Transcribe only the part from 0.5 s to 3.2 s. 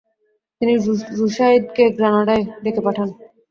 তিনি রুশায়দকে গ্রানাদায় ডেকে পাঠান।